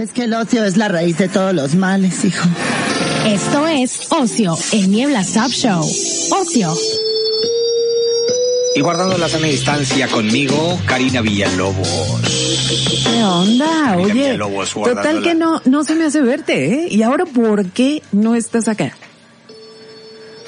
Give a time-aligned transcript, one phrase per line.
[0.00, 2.48] Es que el ocio es la raíz de todos los males, hijo.
[3.26, 5.84] Esto es Ocio, el Niebla Sub Show.
[6.30, 6.74] Ocio.
[8.74, 11.86] Y guardando la sana distancia conmigo, Karina Villalobos.
[13.04, 13.66] ¿Qué onda?
[13.66, 16.88] Karina Oye, Villalobos, total que no, no se me hace verte, ¿eh?
[16.90, 18.96] ¿Y ahora por qué no estás acá?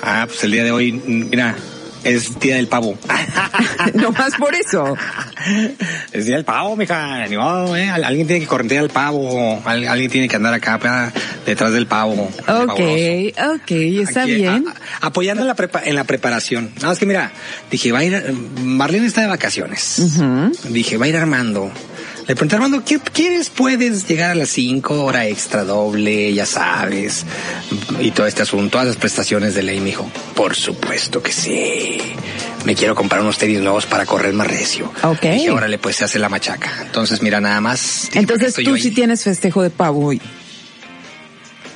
[0.01, 1.55] Ah, pues el día de hoy, mira,
[2.05, 2.97] es día del pavo.
[3.95, 4.97] no más por eso.
[6.13, 7.27] Es día del pavo, mija.
[7.27, 7.91] Ni modo, ¿eh?
[7.91, 9.61] Al- Alguien tiene que correntear al pavo.
[9.65, 11.13] Al- Alguien tiene que andar acá pa,
[11.45, 12.31] detrás del pavo.
[12.49, 12.81] Ok,
[13.57, 14.65] ok, está Aquí, bien.
[14.67, 14.71] a-
[15.05, 16.71] a- apoyando en la, prepa- en la preparación.
[16.77, 17.31] Nada más que mira,
[17.71, 20.03] dije, va a ir, Marlene está de vacaciones.
[20.71, 21.71] Dije, va a ir Armando.
[22.27, 23.51] Le pregunté Armando, ¿qué quieres?
[23.51, 27.27] Puedes llegar a las 5, hora extra doble, ya sabes.
[28.01, 31.99] Y todo este asunto, todas las prestaciones de ley, me dijo, por supuesto que sí.
[32.65, 34.91] Me quiero comprar unos tenis nuevos para correr más recio.
[35.03, 35.21] Ok.
[35.21, 36.73] Dije, órale, pues se hace la machaca.
[36.87, 38.05] Entonces, mira, nada más.
[38.07, 40.21] dije, Entonces tú sí tienes festejo de pavo hoy.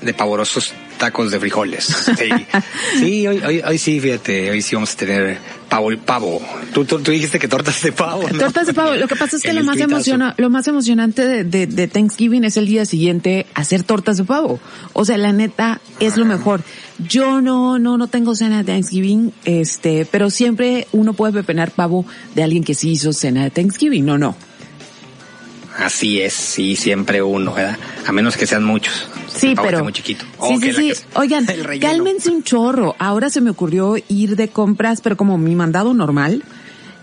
[0.01, 1.85] de pavorosos tacos de frijoles.
[1.85, 2.31] Sí,
[3.01, 5.39] sí hoy, hoy, hoy sí, fíjate, hoy sí vamos a tener
[5.69, 6.41] pavo, pavo.
[6.73, 8.29] Tú, tú, tú dijiste que tortas de pavo.
[8.31, 8.39] ¿no?
[8.39, 8.95] Tortas de pavo.
[8.95, 11.89] Lo que pasa es que El lo más, emociona, lo más emocionante de, de, de
[11.89, 14.61] Thanksgiving es el día siguiente hacer tortas de pavo.
[14.93, 16.63] O sea, la neta es lo mejor.
[16.99, 22.05] Yo no, no, no tengo cena de Thanksgiving, este, pero siempre uno puede pepenar pavo
[22.35, 24.37] de alguien que sí hizo cena de Thanksgiving, no, no.
[25.77, 27.79] Así es, sí, siempre uno, ¿verdad?
[28.05, 29.07] A menos que sean muchos.
[29.41, 29.85] Sí, pavo pero.
[29.85, 30.25] muy chiquito.
[30.25, 30.93] Sí, Oh, sí, sí.
[31.15, 31.47] Oigan,
[31.81, 32.95] cálmense un chorro.
[32.99, 36.43] Ahora se me ocurrió ir de compras, pero como mi mandado normal.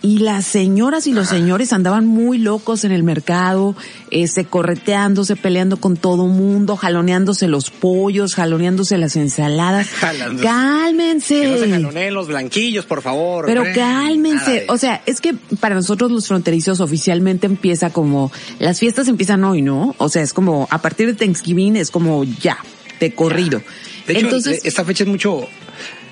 [0.05, 3.75] Y las señoras y los señores andaban muy locos en el mercado,
[4.11, 9.87] este, correteándose, peleando con todo mundo, jaloneándose los pollos, jaloneándose las ensaladas.
[9.87, 10.47] Jalándose.
[10.47, 11.41] Cálmense.
[11.41, 13.47] Que no se jaloneen los blanquillos, por favor.
[13.47, 13.73] Pero hombre.
[13.73, 14.65] cálmense.
[14.69, 19.63] O sea, es que para nosotros los fronterizos oficialmente empieza como, las fiestas empiezan hoy,
[19.63, 19.95] ¿no?
[19.97, 22.59] O sea, es como, a partir de Thanksgiving es como ya,
[22.99, 23.59] de corrido.
[24.05, 25.47] De hecho, Entonces, esta fecha es mucho,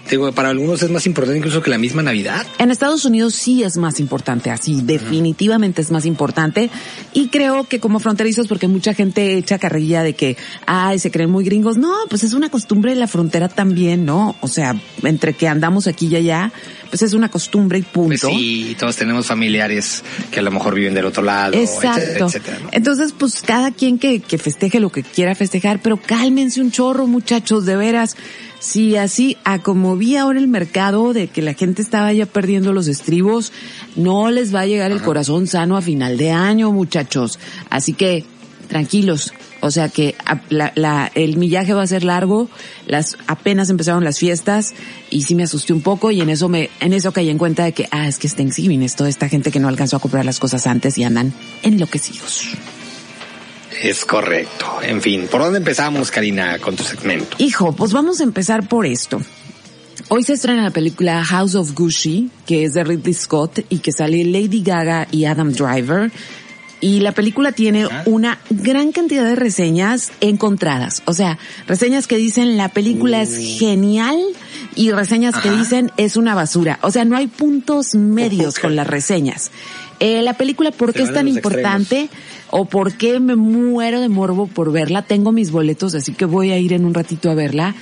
[0.09, 2.45] digo, para algunos es más importante incluso que la misma Navidad.
[2.59, 6.69] en Estados Unidos sí es más importante, así, definitivamente es más importante.
[7.13, 11.29] Y creo que como fronterizos, porque mucha gente echa carrilla de que, ay, se creen
[11.29, 11.77] muy gringos.
[11.77, 14.35] No, pues es una costumbre de la frontera también, ¿no?
[14.41, 16.51] O sea, entre que andamos aquí y allá,
[16.89, 18.27] pues es una costumbre y punto.
[18.27, 21.99] Pues sí, todos tenemos familiares que a lo mejor viven del otro lado, Exacto.
[21.99, 22.69] etcétera, etcétera, ¿no?
[22.71, 27.07] Entonces, pues cada quien que, que festeje lo que quiera festejar, pero cálmense un chorro,
[27.07, 28.15] muchachos, de veras.
[28.63, 32.71] Si así, a como vi ahora el mercado de que la gente estaba ya perdiendo
[32.71, 33.51] los estribos,
[33.97, 37.39] no les va a llegar el corazón sano a final de año, muchachos.
[37.69, 38.23] Así que,
[38.69, 39.33] tranquilos.
[39.59, 40.15] O sea que
[40.49, 42.49] la, la- el millaje va a ser largo,
[42.87, 44.73] las, apenas empezaron las fiestas
[45.09, 47.65] y sí me asusté un poco y en eso me, en eso caí en cuenta
[47.65, 49.99] de que, ah, es que es Thanksgiving, es toda esta gente que no alcanzó a
[49.99, 52.45] comprar las cosas antes y andan enloquecidos.
[53.81, 54.79] Es correcto.
[54.81, 57.37] En fin, ¿por dónde empezamos, Karina, con tu segmento?
[57.39, 59.21] Hijo, pues vamos a empezar por esto.
[60.09, 63.91] Hoy se estrena la película House of Gucci, que es de Ridley Scott y que
[63.91, 66.11] sale Lady Gaga y Adam Driver.
[66.81, 71.01] Y la película tiene una gran cantidad de reseñas encontradas.
[71.05, 74.19] O sea, reseñas que dicen la película es genial
[74.75, 76.79] y reseñas que dicen es una basura.
[76.81, 79.49] O sea, no hay puntos medios con las reseñas.
[80.01, 82.09] Eh, la película, ¿por qué es tan importante?
[82.55, 85.01] ¿O por qué me muero de morbo por verla?
[85.01, 87.73] Tengo mis boletos, así que voy a ir en un ratito a verla.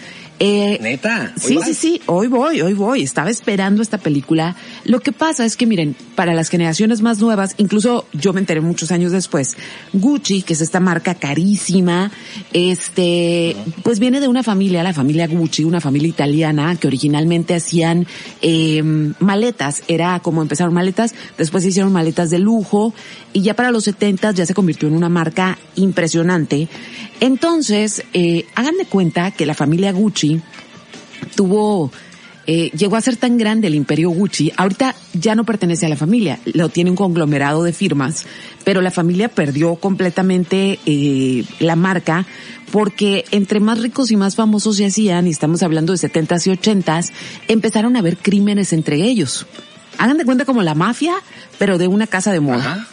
[0.44, 1.34] Eh, Neta.
[1.38, 3.04] Sí, sí, sí, hoy voy, hoy voy.
[3.04, 4.56] Estaba esperando esta película.
[4.86, 8.60] Lo que pasa es que, miren, para las generaciones más nuevas, incluso yo me enteré
[8.60, 9.56] muchos años después,
[9.94, 12.10] Gucci, que es esta marca carísima,
[12.54, 18.08] este, pues viene de una familia, la familia Gucci, una familia italiana que originalmente hacían
[18.42, 18.82] eh,
[19.20, 19.84] maletas.
[19.88, 22.96] Era como empezaron maletas, después se hicieron maletas de lujo
[23.32, 26.68] y ya para los 70 ya se convirtió en una marca impresionante.
[27.22, 30.42] Entonces, eh, hagan de cuenta que la familia Gucci
[31.36, 31.92] tuvo,
[32.48, 35.96] eh, llegó a ser tan grande el imperio Gucci, ahorita ya no pertenece a la
[35.96, 38.26] familia, lo tiene un conglomerado de firmas,
[38.64, 42.26] pero la familia perdió completamente eh, la marca
[42.72, 46.58] porque entre más ricos y más famosos se hacían, y estamos hablando de 70s y
[46.58, 47.12] 80s,
[47.48, 49.46] empezaron a haber crímenes entre ellos.
[50.00, 51.14] Hagan de cuenta como la mafia,
[51.60, 52.88] pero de una casa de moda.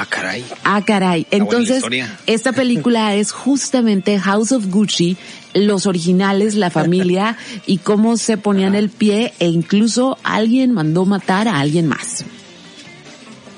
[0.00, 0.44] Ah, caray.
[0.62, 1.26] Ah, caray.
[1.32, 1.82] Entonces,
[2.26, 5.16] esta película es justamente House of Gucci,
[5.54, 7.36] los originales, la familia
[7.66, 12.24] y cómo se ponían el pie e incluso alguien mandó matar a alguien más.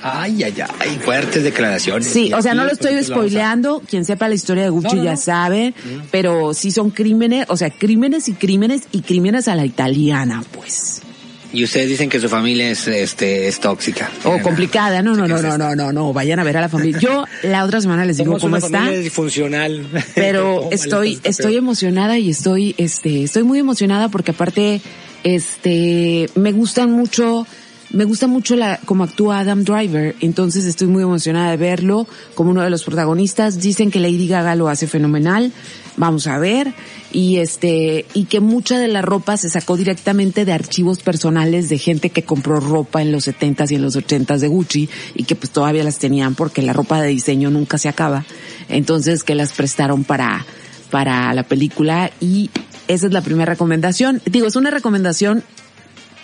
[0.03, 2.07] Ay, ay, ay, fuertes declaraciones.
[2.11, 5.05] Sí, o sea, no lo estoy spoileando, quien sepa la historia de Gucci No, no,
[5.05, 5.17] ya no.
[5.19, 5.75] sabe,
[6.11, 11.03] pero sí son crímenes, o sea, crímenes y crímenes y crímenes a la italiana, pues.
[11.53, 14.09] Y ustedes dicen que su familia es, este, es tóxica.
[14.25, 16.69] O complicada, no, no, ¿qué no, no, no, no, no, vayan a ver a la
[16.69, 17.01] familia.
[17.01, 18.79] Yo la otra semana les digo Somos cómo una está.
[18.79, 19.87] familia disfuncional.
[20.15, 21.63] pero ¿Cómo estoy está estoy peor?
[21.65, 24.81] emocionada y estoy este estoy muy emocionada porque aparte
[25.25, 27.47] este me gustan mucho
[27.93, 32.51] me gusta mucho la como actúa Adam Driver, entonces estoy muy emocionada de verlo como
[32.51, 33.61] uno de los protagonistas.
[33.61, 35.53] Dicen que Lady Gaga lo hace fenomenal.
[35.97, 36.73] Vamos a ver
[37.13, 41.79] y este y que mucha de la ropa se sacó directamente de archivos personales de
[41.79, 45.35] gente que compró ropa en los 70s y en los 80s de Gucci y que
[45.35, 48.25] pues todavía las tenían porque la ropa de diseño nunca se acaba.
[48.69, 50.47] Entonces que las prestaron para
[50.91, 52.51] para la película y
[52.89, 54.21] esa es la primera recomendación.
[54.27, 55.45] Digo, es una recomendación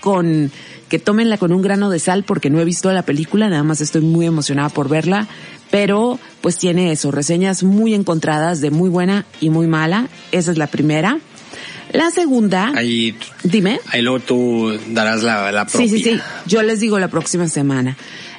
[0.00, 0.50] con
[0.88, 3.80] que tómenla con un grano de sal porque no he visto la película, nada más
[3.80, 5.26] estoy muy emocionada por verla,
[5.70, 10.58] pero pues tiene eso, reseñas muy encontradas de muy buena y muy mala, esa es
[10.58, 11.18] la primera.
[11.92, 13.80] La segunda, Ahí, dime.
[13.92, 15.88] ahí luego tú darás la, la propia.
[15.88, 16.20] Sí, sí, sí.
[16.46, 17.96] Yo les digo la próxima semana.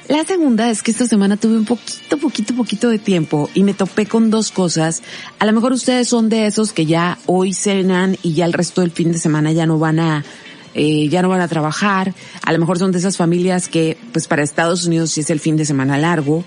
[0.08, 3.74] La segunda es que esta semana tuve un poquito, poquito, poquito de tiempo y me
[3.74, 5.02] topé con dos cosas.
[5.38, 8.80] A lo mejor ustedes son de esos que ya hoy cenan y ya el resto
[8.82, 10.24] del fin de semana ya no van a,
[10.74, 12.14] eh, ya no van a trabajar.
[12.44, 15.40] A lo mejor son de esas familias que, pues para Estados Unidos sí es el
[15.40, 16.44] fin de semana largo.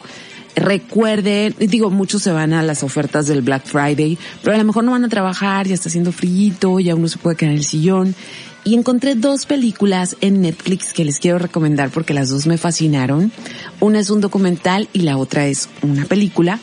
[0.55, 4.83] Recuerden, digo, muchos se van a las ofertas del Black Friday, pero a lo mejor
[4.83, 7.63] no van a trabajar, ya está haciendo frío, ya uno se puede quedar en el
[7.63, 8.15] sillón.
[8.63, 13.31] Y encontré dos películas en Netflix que les quiero recomendar porque las dos me fascinaron.
[13.79, 16.59] Una es un documental y la otra es una película.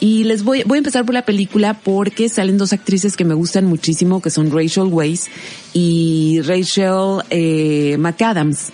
[0.00, 3.34] Y les voy, voy a empezar por la película porque salen dos actrices que me
[3.34, 5.26] gustan muchísimo, que son Rachel Weisz
[5.74, 8.70] y Rachel eh, McAdams.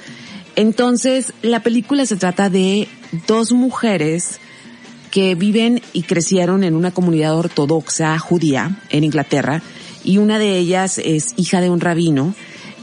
[0.56, 2.88] Entonces, la película se trata de
[3.26, 4.38] dos mujeres
[5.10, 9.62] que viven y crecieron en una comunidad ortodoxa judía en Inglaterra
[10.02, 12.34] y una de ellas es hija de un rabino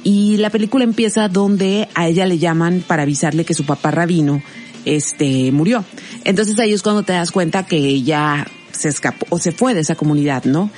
[0.03, 4.41] y la película empieza donde a ella le llaman para avisarle que su papá rabino
[4.86, 5.83] este murió.
[6.24, 9.81] Entonces ahí es cuando te das cuenta que ella se escapó o se fue de
[9.81, 10.69] esa comunidad, ¿no?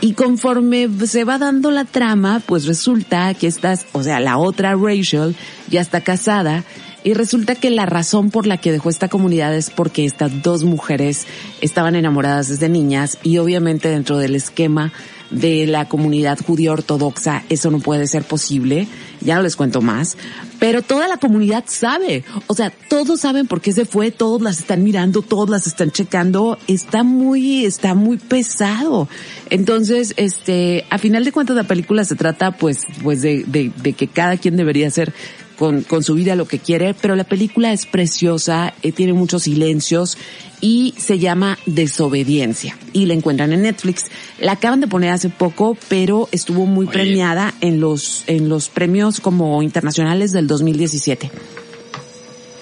[0.00, 4.76] Y conforme se va dando la trama, pues resulta que estas, o sea, la otra
[4.76, 5.34] Rachel
[5.68, 6.64] ya está casada
[7.02, 10.62] y resulta que la razón por la que dejó esta comunidad es porque estas dos
[10.62, 11.26] mujeres
[11.60, 14.92] estaban enamoradas desde niñas y obviamente dentro del esquema
[15.30, 18.88] de la comunidad judía ortodoxa eso no puede ser posible,
[19.20, 20.16] ya no les cuento más,
[20.58, 24.58] pero toda la comunidad sabe, o sea, todos saben por qué se fue, todos las
[24.58, 29.08] están mirando, todos las están checando, está muy, está muy pesado.
[29.50, 33.92] Entonces, este, a final de cuentas la película se trata pues, pues de, de, de
[33.92, 35.12] que cada quien debería hacer
[35.58, 39.42] con, con su vida lo que quiere, pero la película es preciosa, eh, tiene muchos
[39.44, 40.16] silencios
[40.60, 44.04] y se llama Desobediencia y la encuentran en Netflix.
[44.40, 46.92] La acaban de poner hace poco, pero estuvo muy Oye.
[46.92, 51.30] premiada en los en los premios como internacionales del 2017.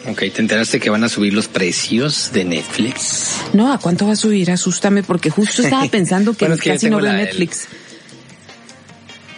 [0.09, 3.39] Ok, ¿te enteraste que van a subir los precios de Netflix?
[3.55, 4.51] No, ¿a cuánto va a subir?
[4.53, 7.67] Asústame porque justo estaba pensando que Bueno, es que casi no veo la- el- Netflix.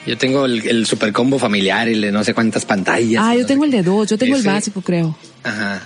[0.09, 3.23] Yo tengo el, el super combo familiar, el de no sé cuántas pantallas.
[3.23, 5.17] Ah, yo no tengo el de dos, yo tengo el básico creo.
[5.43, 5.83] Ajá.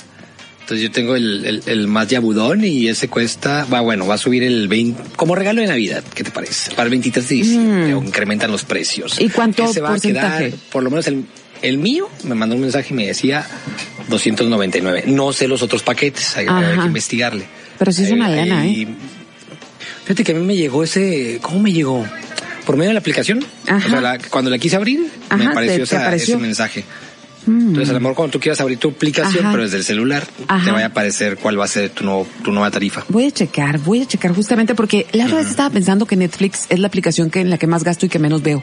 [0.61, 4.19] Entonces yo tengo el, el, el más yabudón y ese cuesta, va bueno, va a
[4.19, 6.71] subir el 20, como regalo de Navidad, ¿qué te parece?
[6.71, 9.19] Para el 23 de diciembre, o incrementan los precios.
[9.19, 9.25] Mm.
[9.25, 11.25] ¿Y cuánto se va a quedar, por lo menos el,
[11.62, 13.45] el mío me mandó un mensaje y me decía
[14.09, 15.05] 299.
[15.09, 17.45] No sé los otros paquetes, hay, que investigarle.
[17.76, 18.87] Pero sí es una Ahí- lana, ¿eh?
[20.05, 22.05] Fíjate que a mí me llegó ese, ¿cómo me llegó?
[22.66, 23.45] Por medio de la aplicación.
[23.66, 23.87] Ajá.
[23.87, 26.35] O sea, la- cuando la quise abrir, Ajá, me apareció, te esa- apareció.
[26.37, 26.85] ese mensaje.
[27.45, 27.69] Mm.
[27.71, 29.50] Entonces, a lo mejor cuando tú quieras abrir tu aplicación, Ajá.
[29.50, 30.25] pero desde el celular,
[30.64, 33.04] te vaya a aparecer cuál va a ser tu, nuevo, tu nueva tarifa.
[33.09, 36.66] Voy a checar, voy a checar justamente porque la otra vez estaba pensando que Netflix
[36.69, 38.62] es la aplicación que en la que más gasto y que menos veo.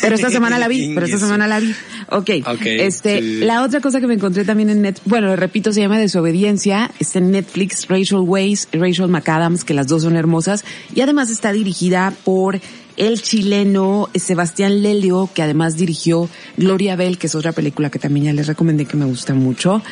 [0.00, 1.74] Pero esta semana la vi, pero esta semana la vi.
[2.08, 2.30] Ok.
[2.46, 3.38] Ok, este, sí.
[3.38, 7.18] la otra cosa que me encontré también en Net, bueno, repito, se llama Desobediencia, está
[7.18, 12.12] en Netflix, Rachel Weisz, Rachel McAdams, que las dos son hermosas, y además está dirigida
[12.24, 12.60] por
[12.96, 18.26] el chileno Sebastián Lelio, que además dirigió Gloria Bell, que es otra película que también
[18.26, 19.82] ya les recomendé que me gusta mucho.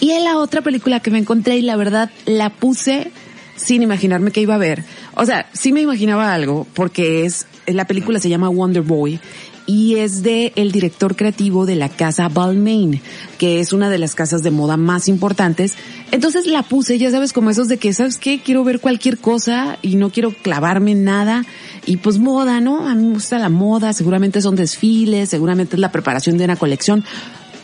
[0.00, 3.10] Y en la otra película que me encontré y la verdad la puse
[3.56, 4.84] sin imaginarme que iba a ver.
[5.14, 9.20] O sea, sí me imaginaba algo porque es, la película se llama Wonder Boy
[9.66, 13.00] y es de el director creativo de la casa Balmain,
[13.38, 15.74] que es una de las casas de moda más importantes.
[16.10, 18.40] Entonces la puse, ya sabes, como esos de que, ¿sabes qué?
[18.40, 21.44] Quiero ver cualquier cosa y no quiero clavarme en nada.
[21.86, 22.88] Y pues moda, ¿no?
[22.88, 26.56] A mí me gusta la moda, seguramente son desfiles, seguramente es la preparación de una
[26.56, 27.04] colección.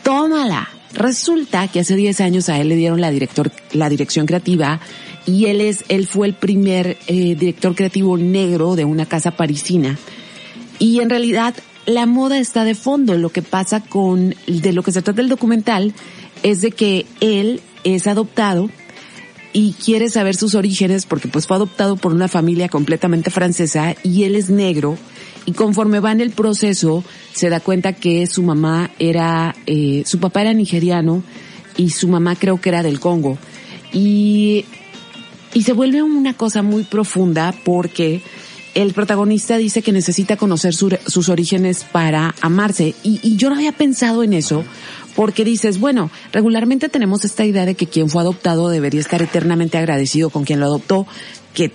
[0.03, 0.67] Tómala.
[0.93, 4.81] Resulta que hace 10 años a él le dieron la director, la dirección creativa
[5.25, 9.97] y él es, él fue el primer eh, director creativo negro de una casa parisina.
[10.79, 11.53] Y en realidad
[11.85, 13.15] la moda está de fondo.
[13.17, 15.93] Lo que pasa con, de lo que se trata el documental
[16.43, 18.69] es de que él es adoptado
[19.53, 24.23] y quiere saber sus orígenes porque pues fue adoptado por una familia completamente francesa y
[24.23, 24.97] él es negro
[25.45, 30.19] y conforme va en el proceso se da cuenta que su mamá era, eh, su
[30.19, 31.21] papá era nigeriano
[31.75, 33.37] y su mamá creo que era del Congo
[33.91, 34.63] y,
[35.53, 38.21] y se vuelve una cosa muy profunda porque
[38.73, 43.73] el protagonista dice que necesita conocer sus orígenes para amarse y, y yo no había
[43.73, 44.63] pensado en eso
[45.15, 49.77] porque dices, bueno, regularmente tenemos esta idea de que quien fue adoptado debería estar eternamente
[49.77, 51.05] agradecido con quien lo adoptó,
[51.53, 51.71] que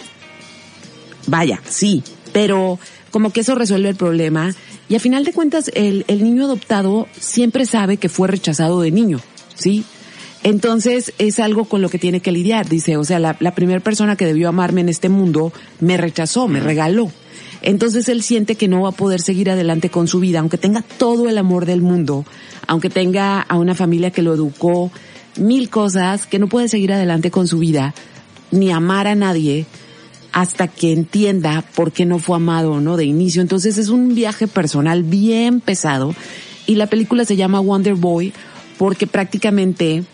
[1.26, 2.02] vaya, sí,
[2.32, 2.78] pero
[3.10, 4.54] como que eso resuelve el problema
[4.88, 8.90] y a final de cuentas el, el niño adoptado siempre sabe que fue rechazado de
[8.90, 9.20] niño,
[9.54, 9.84] ¿sí?
[10.46, 14.14] Entonces es algo con lo que tiene que lidiar, dice, o sea, la, primera persona
[14.14, 17.10] que debió amarme en este mundo me rechazó, me regaló.
[17.62, 20.82] Entonces él siente que no va a poder seguir adelante con su vida, aunque tenga
[20.82, 22.24] todo el amor del mundo,
[22.68, 24.92] aunque tenga a una familia que lo educó,
[25.36, 27.92] mil cosas, que no puede seguir adelante con su vida,
[28.52, 29.66] ni amar a nadie,
[30.30, 32.96] hasta que entienda por qué no fue amado, ¿no?
[32.96, 33.42] De inicio.
[33.42, 36.14] Entonces es un viaje personal bien pesado.
[36.68, 38.32] Y la película se llama Wonder Boy
[38.78, 40.04] porque prácticamente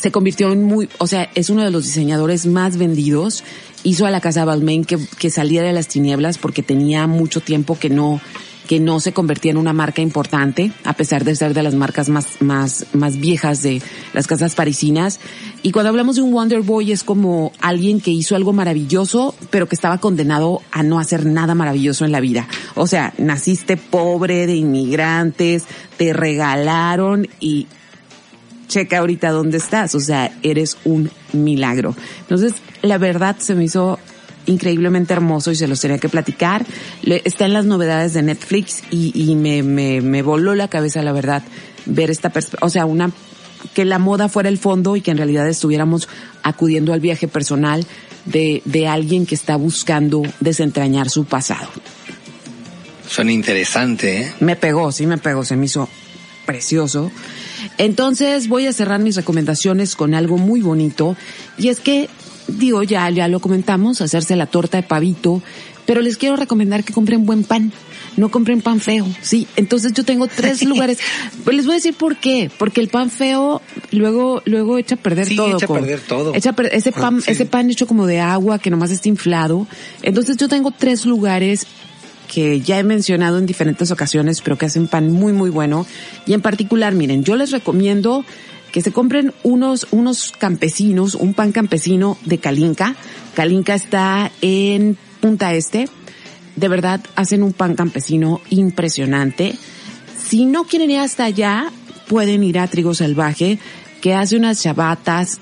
[0.00, 3.44] se convirtió en muy, o sea, es uno de los diseñadores más vendidos.
[3.84, 7.78] Hizo a la casa Balmain que, que saliera de las tinieblas porque tenía mucho tiempo
[7.78, 8.20] que no,
[8.68, 12.10] que no se convertía en una marca importante, a pesar de ser de las marcas
[12.10, 13.80] más, más, más viejas de
[14.12, 15.20] las casas parisinas.
[15.62, 19.68] Y cuando hablamos de un Wonder Boy es como alguien que hizo algo maravilloso, pero
[19.68, 22.46] que estaba condenado a no hacer nada maravilloso en la vida.
[22.74, 25.64] O sea, naciste pobre, de inmigrantes,
[25.96, 27.68] te regalaron y
[28.68, 29.94] checa ahorita dónde estás.
[29.94, 31.96] O sea, eres un milagro.
[32.20, 33.98] Entonces, la verdad se me hizo
[34.46, 36.64] increíblemente hermoso y se los tenía que platicar.
[37.02, 41.12] está en las novedades de Netflix y, y me, me, me voló la cabeza, la
[41.12, 41.42] verdad,
[41.86, 43.10] ver esta perspectiva, o sea, una,
[43.74, 46.08] que la moda fuera el fondo y que en realidad estuviéramos
[46.42, 47.86] acudiendo al viaje personal
[48.24, 51.68] de, de alguien que está buscando desentrañar su pasado.
[53.06, 54.32] Suena interesante, ¿eh?
[54.40, 55.88] Me pegó, sí me pegó, se me hizo
[56.44, 57.10] precioso.
[57.78, 61.16] Entonces voy a cerrar mis recomendaciones con algo muy bonito
[61.56, 62.08] y es que
[62.48, 65.42] digo, ya, ya lo comentamos, hacerse la torta de pavito,
[65.86, 67.72] pero les quiero recomendar que compren buen pan.
[68.16, 69.46] No compren pan feo, sí.
[69.54, 70.98] Entonces yo tengo tres lugares.
[71.44, 72.50] Pues les voy a decir por qué.
[72.58, 73.62] Porque el pan feo
[73.92, 75.56] luego, luego echa a perder sí, todo.
[75.56, 76.34] echa a perder todo.
[76.34, 77.30] Echa a perder, ese pan, Sí.
[77.30, 79.68] ese pan hecho como de agua que nomás está inflado.
[80.02, 81.66] Entonces yo tengo tres lugares
[82.28, 85.86] que ya he mencionado en diferentes ocasiones, pero que hacen pan muy, muy bueno.
[86.26, 88.24] Y en particular, miren, yo les recomiendo
[88.70, 92.94] que se compren unos, unos campesinos, un pan campesino de Calinca.
[93.34, 95.88] Calinca está en Punta Este.
[96.54, 99.56] De verdad, hacen un pan campesino impresionante.
[100.22, 101.70] Si no quieren ir hasta allá,
[102.08, 103.58] pueden ir a Trigo Salvaje,
[104.00, 105.40] que hace unas chabatas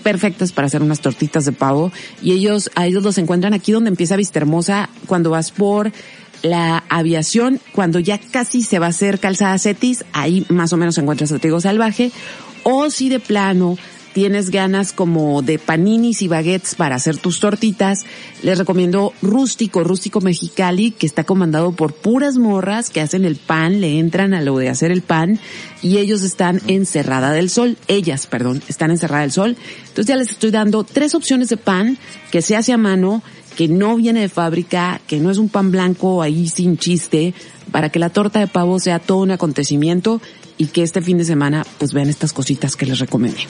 [0.00, 1.92] perfectas para hacer unas tortitas de pavo.
[2.22, 5.92] Y ellos, a ellos los encuentran aquí donde empieza Vista Hermosa, cuando vas por
[6.42, 10.96] la aviación, cuando ya casi se va a hacer calzada Cetis, ahí más o menos
[10.98, 12.12] encuentras a Trigo Salvaje.
[12.62, 13.78] O si de plano
[14.12, 18.04] tienes ganas como de paninis y baguettes para hacer tus tortitas,
[18.42, 23.80] les recomiendo Rústico, Rústico Mexicali, que está comandado por puras morras que hacen el pan,
[23.80, 25.38] le entran a lo de hacer el pan
[25.82, 29.56] y ellos están en Cerrada del Sol, ellas, perdón, están en Cerrada del Sol.
[29.80, 31.98] Entonces ya les estoy dando tres opciones de pan
[32.30, 33.22] que se hace a mano,
[33.56, 37.34] que no viene de fábrica, que no es un pan blanco ahí sin chiste,
[37.70, 40.20] para que la torta de pavo sea todo un acontecimiento
[40.56, 43.46] y que este fin de semana pues vean estas cositas que les recomendé.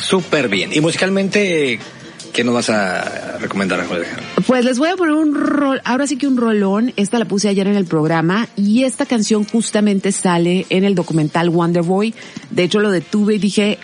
[0.00, 0.70] Súper bien.
[0.72, 1.78] Y musicalmente,
[2.32, 4.24] ¿qué nos vas a recomendar, Alejandro?
[4.46, 7.48] Pues les voy a poner un rol, ahora sí que un rolón, esta la puse
[7.48, 12.14] ayer en el programa y esta canción justamente sale en el documental Wonder Boy.
[12.50, 13.78] De hecho lo detuve y dije,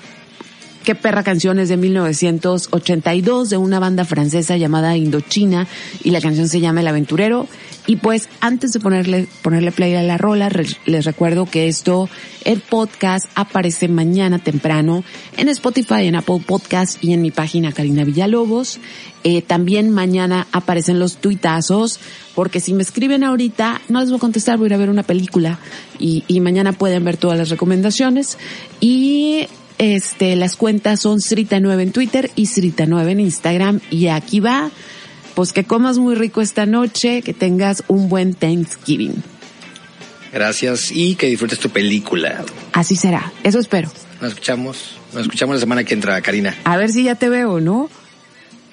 [0.86, 5.66] Qué perra canción es de 1982 de una banda francesa llamada Indochina
[6.04, 7.48] y la canción se llama El Aventurero.
[7.88, 12.08] Y pues antes de ponerle, ponerle play a la rola, les recuerdo que esto,
[12.44, 15.02] el podcast aparece mañana temprano
[15.36, 18.78] en Spotify, en Apple Podcast y en mi página Karina Villalobos.
[19.24, 21.98] Eh, también mañana aparecen los tuitazos,
[22.36, 24.90] porque si me escriben ahorita, no les voy a contestar, voy a ir a ver
[24.90, 25.58] una película
[25.98, 28.38] y, y mañana pueden ver todas las recomendaciones.
[28.78, 33.80] Y este, las cuentas son Srita9 en Twitter y Srita9 en Instagram.
[33.90, 34.70] Y aquí va
[35.36, 39.22] pues que comas muy rico esta noche, que tengas un buen Thanksgiving.
[40.32, 42.42] Gracias y que disfrutes tu película.
[42.72, 43.90] Así será, eso espero.
[44.22, 46.56] Nos escuchamos, nos escuchamos la semana que entra, Karina.
[46.64, 47.90] A ver si ya te veo, ¿no?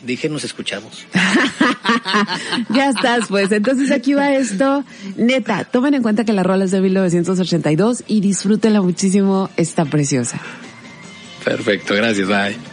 [0.05, 1.05] Dije, nos escuchamos.
[2.69, 3.51] ya estás, pues.
[3.51, 4.86] Entonces aquí va esto.
[5.17, 10.39] Neta, tomen en cuenta que la rola es de 1982 y disfrútenla muchísimo, está preciosa.
[11.43, 12.73] Perfecto, gracias, bye.